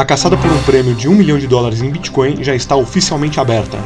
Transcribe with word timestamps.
A 0.00 0.04
caçada 0.06 0.34
por 0.34 0.50
um 0.50 0.62
prêmio 0.62 0.94
de 0.94 1.06
1 1.10 1.14
milhão 1.14 1.38
de 1.38 1.46
dólares 1.46 1.82
em 1.82 1.90
Bitcoin 1.90 2.42
já 2.42 2.54
está 2.54 2.74
oficialmente 2.74 3.38
aberta. 3.38 3.76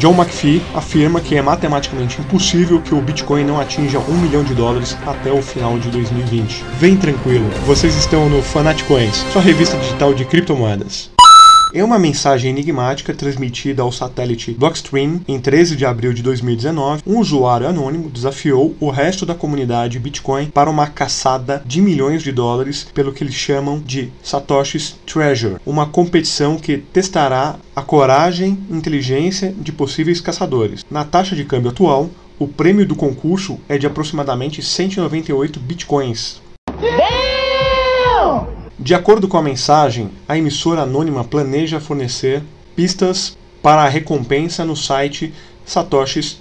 John 0.00 0.12
McPhee 0.12 0.60
afirma 0.74 1.20
que 1.20 1.36
é 1.36 1.40
matematicamente 1.40 2.20
impossível 2.20 2.82
que 2.82 2.92
o 2.92 3.00
Bitcoin 3.00 3.44
não 3.44 3.60
atinja 3.60 4.00
1 4.00 4.14
milhão 4.14 4.42
de 4.42 4.52
dólares 4.52 4.98
até 5.06 5.30
o 5.30 5.40
final 5.40 5.78
de 5.78 5.90
2020. 5.90 6.64
Vem 6.80 6.96
tranquilo, 6.96 7.48
vocês 7.64 7.94
estão 7.94 8.28
no 8.28 8.42
Fanatcoins, 8.42 9.24
sua 9.32 9.40
revista 9.40 9.76
digital 9.76 10.12
de 10.12 10.24
criptomoedas. 10.24 11.08
Em 11.74 11.82
uma 11.82 11.98
mensagem 11.98 12.50
enigmática 12.50 13.12
transmitida 13.12 13.82
ao 13.82 13.92
satélite 13.92 14.52
Blockstream 14.52 15.20
em 15.28 15.38
13 15.38 15.76
de 15.76 15.84
abril 15.84 16.14
de 16.14 16.22
2019, 16.22 17.02
um 17.06 17.18
usuário 17.18 17.68
anônimo 17.68 18.08
desafiou 18.08 18.74
o 18.80 18.88
resto 18.88 19.26
da 19.26 19.34
comunidade 19.34 19.98
Bitcoin 19.98 20.46
para 20.46 20.70
uma 20.70 20.86
caçada 20.86 21.62
de 21.66 21.82
milhões 21.82 22.22
de 22.22 22.32
dólares 22.32 22.86
pelo 22.94 23.12
que 23.12 23.22
eles 23.22 23.34
chamam 23.34 23.80
de 23.80 24.10
Satoshi's 24.22 24.96
Treasure, 25.06 25.56
uma 25.66 25.86
competição 25.86 26.56
que 26.56 26.78
testará 26.78 27.56
a 27.76 27.82
coragem 27.82 28.58
e 28.70 28.74
inteligência 28.74 29.54
de 29.58 29.70
possíveis 29.70 30.22
caçadores. 30.22 30.86
Na 30.90 31.04
taxa 31.04 31.36
de 31.36 31.44
câmbio 31.44 31.70
atual, 31.70 32.08
o 32.38 32.48
prêmio 32.48 32.86
do 32.86 32.96
concurso 32.96 33.58
é 33.68 33.76
de 33.76 33.86
aproximadamente 33.86 34.62
198 34.62 35.60
bitcoins. 35.60 36.40
De 38.80 38.94
acordo 38.94 39.26
com 39.26 39.36
a 39.36 39.42
mensagem, 39.42 40.08
a 40.28 40.38
emissora 40.38 40.82
anônima 40.82 41.24
planeja 41.24 41.80
fornecer 41.80 42.44
pistas 42.76 43.36
para 43.60 43.82
a 43.82 43.88
recompensa 43.88 44.64
no 44.64 44.76
site 44.76 45.34
Satoshi's 45.66 46.38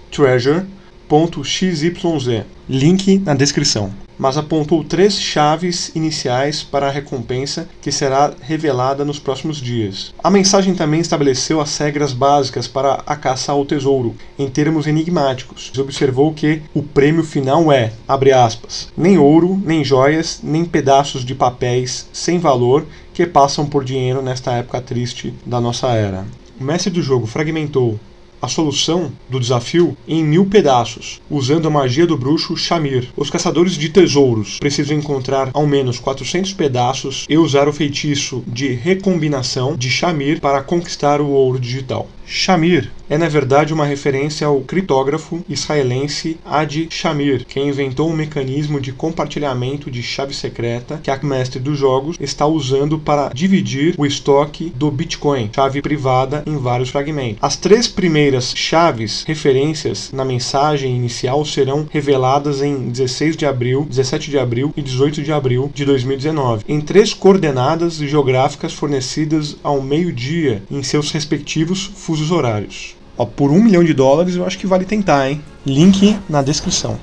Treasure.xyz. 1.08 2.46
Link 2.70 3.20
na 3.20 3.34
descrição 3.34 3.92
mas 4.18 4.38
apontou 4.38 4.84
três 4.84 5.20
chaves 5.20 5.92
iniciais 5.96 6.64
para 6.64 6.88
a 6.88 6.92
recompensa 6.92 7.70
que 7.82 7.92
será 7.92 8.34
revelada 8.42 9.06
nos 9.06 9.20
próximos 9.20 9.58
dias. 9.58 10.14
A 10.24 10.30
mensagem 10.30 10.74
também 10.74 11.00
estabeleceu 11.00 11.62
as 11.62 11.78
regras 11.78 12.14
básicas 12.14 12.68
para 12.68 13.04
a 13.06 13.16
caça 13.16 13.52
ao 13.52 13.66
tesouro, 13.66 14.16
em 14.38 14.50
termos 14.50 14.88
enigmáticos. 14.88 15.72
Observou 15.78 16.34
que 16.34 16.62
o 16.74 16.82
prêmio 16.82 17.24
final 17.24 17.72
é, 17.72 17.94
abre 18.08 18.34
aspas, 18.34 18.88
nem 18.98 19.18
ouro, 19.18 19.62
nem 19.64 19.84
joias, 19.84 20.40
nem 20.42 20.66
pedaços 20.66 21.24
de 21.24 21.36
papéis 21.36 22.08
sem 22.12 22.40
valor 22.40 22.86
que 23.14 23.26
passam 23.26 23.66
por 23.66 23.84
dinheiro 23.84 24.22
nesta 24.22 24.54
época 24.54 24.82
triste 24.82 25.34
da 25.46 25.62
nossa 25.62 25.90
era. 25.90 26.26
O 26.60 26.64
mestre 26.64 26.92
do 26.92 27.04
jogo 27.04 27.28
fragmentou 27.28 28.00
a 28.42 28.48
solução 28.48 29.12
do 29.30 29.40
desafio 29.40 29.98
em 30.08 30.24
mil 30.24 30.46
pedaços, 30.46 31.22
usando 31.30 31.68
a 31.68 31.72
magia 31.72 32.06
do 32.06 32.18
bruxo 32.18 32.56
Shamir. 32.56 33.10
Os 33.16 33.30
caçadores 33.30 33.74
de 33.74 33.90
tesouros 33.90 34.58
precisam 34.60 34.98
encontrar 34.98 35.50
ao 35.54 35.66
menos 35.66 36.00
400 36.00 36.54
pedaços 36.54 37.26
e 37.30 37.38
usar 37.38 37.68
o 37.68 37.74
feitiço 37.74 38.44
de 38.48 38.74
recombinação 38.74 39.76
de 39.76 39.90
Shamir 39.90 40.40
para 40.40 40.62
conquistar 40.64 41.22
o 41.22 41.30
ouro 41.30 41.60
digital. 41.60 42.08
Shamir 42.26 42.92
é 43.10 43.18
na 43.18 43.30
verdade 43.30 43.74
uma 43.74 43.86
referência 43.86 44.48
ao 44.48 44.62
criptógrafo 44.62 45.44
israelense 45.48 46.38
Adi 46.46 46.88
Shamir, 46.90 47.46
que 47.46 47.60
inventou 47.60 48.10
um 48.10 48.16
mecanismo 48.16 48.82
de 48.82 48.92
compartilhamento 48.92 49.90
de 49.90 50.04
chave 50.04 50.34
secreta 50.34 51.00
que 51.02 51.10
a 51.10 51.18
mestre 51.24 51.60
dos 51.60 51.78
jogos 51.78 52.18
está 52.20 52.46
usando 52.46 53.00
para 53.00 53.30
dividir 53.34 53.96
o 53.98 54.06
estoque 54.06 54.72
do 54.76 54.92
Bitcoin, 54.92 55.50
chave 55.56 55.82
privada 55.82 56.44
em 56.46 56.58
vários 56.58 56.90
fragmentos. 56.90 57.40
As 57.42 57.56
três 57.56 57.88
primeiras 57.88 58.54
chaves 58.56 59.24
referências 59.26 60.12
na 60.12 60.26
mensagem 60.26 60.96
inicial 60.96 61.46
serão 61.46 61.88
reveladas 61.90 62.62
em 62.62 62.90
16 62.90 63.38
de 63.38 63.46
abril, 63.46 63.86
17 63.90 64.30
de 64.30 64.38
abril 64.38 64.74
e 64.76 64.82
18 64.82 65.24
de 65.24 65.32
abril 65.32 65.72
de 65.74 65.86
2019, 65.86 66.66
em 66.68 66.82
três 66.82 67.14
coordenadas 67.14 67.96
geográficas 67.96 68.74
fornecidas 68.74 69.56
ao 69.64 69.82
meio-dia 69.82 70.64
em 70.70 70.84
seus 70.84 71.12
respectivos 71.12 71.92
fusos 71.96 72.32
horários. 72.32 72.97
Ó, 73.18 73.26
por 73.26 73.50
um 73.50 73.62
milhão 73.62 73.84
de 73.84 73.94
dólares 73.94 74.36
eu 74.36 74.46
acho 74.46 74.60
que 74.60 74.68
vale 74.68 74.86
tentar, 74.86 75.30
hein? 75.30 75.42
Link 75.66 76.18
na 76.30 76.42
descrição. 76.42 77.00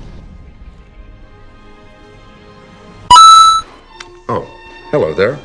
Oh, 4.29 4.43
hello 4.93 5.13
there. 5.13 5.37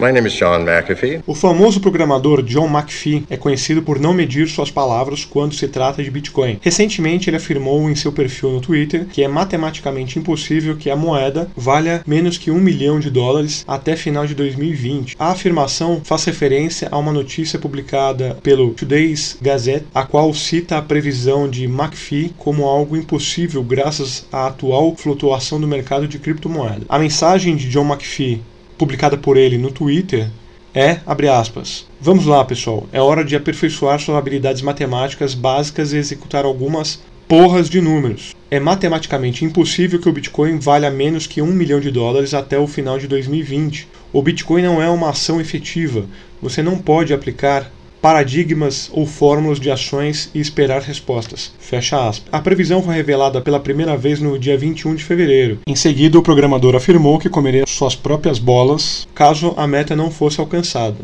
My 0.00 0.10
name 0.10 0.26
is 0.26 0.34
John 0.34 0.64
McAfee. 0.64 1.22
O 1.24 1.36
famoso 1.36 1.80
programador 1.80 2.42
John 2.42 2.66
McAfee 2.66 3.24
é 3.30 3.36
conhecido 3.36 3.80
por 3.80 4.00
não 4.00 4.12
medir 4.12 4.48
suas 4.48 4.68
palavras 4.68 5.24
quando 5.24 5.54
se 5.54 5.68
trata 5.68 6.02
de 6.02 6.10
Bitcoin. 6.10 6.58
Recentemente, 6.60 7.30
ele 7.30 7.36
afirmou 7.36 7.88
em 7.88 7.94
seu 7.94 8.10
perfil 8.10 8.50
no 8.50 8.60
Twitter 8.60 9.06
que 9.06 9.22
é 9.22 9.28
matematicamente 9.28 10.18
impossível 10.18 10.76
que 10.76 10.90
a 10.90 10.96
moeda 10.96 11.48
valha 11.56 12.02
menos 12.04 12.36
que 12.36 12.50
um 12.50 12.58
milhão 12.58 12.98
de 12.98 13.08
dólares 13.08 13.64
até 13.68 13.94
final 13.94 14.26
de 14.26 14.34
2020. 14.34 15.14
A 15.16 15.30
afirmação 15.30 16.00
faz 16.02 16.24
referência 16.24 16.88
a 16.90 16.98
uma 16.98 17.12
notícia 17.12 17.58
publicada 17.58 18.36
pelo 18.42 18.74
Today's 18.74 19.38
Gazette, 19.40 19.86
a 19.94 20.02
qual 20.02 20.34
cita 20.34 20.76
a 20.76 20.82
previsão 20.82 21.48
de 21.48 21.68
McAfee 21.68 22.34
como 22.36 22.64
algo 22.64 22.96
impossível 22.96 23.62
graças 23.62 24.26
à 24.32 24.48
atual 24.48 24.96
flutuação 24.96 25.60
do 25.60 25.68
mercado 25.68 26.08
de 26.08 26.18
criptomoedas. 26.18 26.82
A 26.88 26.98
mensagem 26.98 27.54
de 27.54 27.68
John 27.68 27.84
McAfee 27.84 28.42
publicada 28.76 29.16
por 29.16 29.36
ele 29.36 29.58
no 29.58 29.70
Twitter 29.70 30.28
é, 30.74 30.98
abre 31.06 31.28
aspas, 31.28 31.86
vamos 32.00 32.26
lá 32.26 32.44
pessoal, 32.44 32.88
é 32.92 33.00
hora 33.00 33.24
de 33.24 33.36
aperfeiçoar 33.36 34.00
suas 34.00 34.18
habilidades 34.18 34.60
matemáticas 34.60 35.32
básicas 35.32 35.92
e 35.92 35.98
executar 35.98 36.44
algumas 36.44 37.00
porras 37.28 37.70
de 37.70 37.80
números. 37.80 38.34
É 38.50 38.58
matematicamente 38.58 39.44
impossível 39.44 40.00
que 40.00 40.08
o 40.08 40.12
Bitcoin 40.12 40.58
valha 40.58 40.90
menos 40.90 41.28
que 41.28 41.40
um 41.40 41.52
milhão 41.52 41.78
de 41.78 41.92
dólares 41.92 42.34
até 42.34 42.58
o 42.58 42.66
final 42.66 42.98
de 42.98 43.06
2020. 43.06 43.88
O 44.12 44.20
Bitcoin 44.20 44.62
não 44.62 44.82
é 44.82 44.88
uma 44.90 45.10
ação 45.10 45.40
efetiva. 45.40 46.06
Você 46.42 46.62
não 46.62 46.76
pode 46.76 47.14
aplicar 47.14 47.70
paradigmas 48.04 48.90
ou 48.92 49.06
fórmulas 49.06 49.58
de 49.58 49.70
ações 49.70 50.28
e 50.34 50.38
esperar 50.38 50.82
respostas. 50.82 51.50
Fecha 51.58 52.06
aspas. 52.06 52.28
A 52.30 52.38
previsão 52.38 52.82
foi 52.82 52.94
revelada 52.94 53.40
pela 53.40 53.58
primeira 53.58 53.96
vez 53.96 54.20
no 54.20 54.38
dia 54.38 54.58
21 54.58 54.94
de 54.94 55.02
fevereiro. 55.02 55.60
Em 55.66 55.74
seguida, 55.74 56.18
o 56.18 56.22
programador 56.22 56.76
afirmou 56.76 57.18
que 57.18 57.30
comeria 57.30 57.64
suas 57.66 57.96
próprias 57.96 58.38
bolas 58.38 59.08
caso 59.14 59.54
a 59.56 59.66
meta 59.66 59.96
não 59.96 60.10
fosse 60.10 60.38
alcançada. 60.38 60.98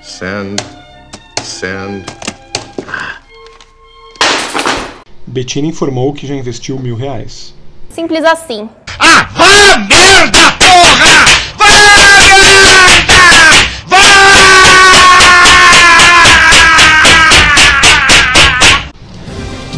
Send. 0.00 0.62
Send. 1.42 2.06
Bettina 5.26 5.66
informou 5.66 6.12
que 6.12 6.24
já 6.24 6.36
investiu 6.36 6.78
mil 6.78 6.94
reais. 6.94 7.52
Simples 7.90 8.22
assim. 8.22 8.68
Ah, 8.96 9.28
vá 9.34 9.78
merda, 9.78 10.52
porra! 10.52 11.35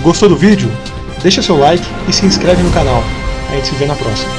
Gostou 0.09 0.27
do 0.27 0.37
vídeo? 0.37 0.71
Deixa 1.23 1.43
seu 1.43 1.59
like 1.59 1.87
e 2.09 2.13
se 2.15 2.25
inscreve 2.25 2.63
no 2.63 2.71
canal. 2.71 3.05
A 3.51 3.57
gente 3.57 3.69
se 3.69 3.75
vê 3.75 3.85
na 3.85 3.95
próxima. 3.95 4.33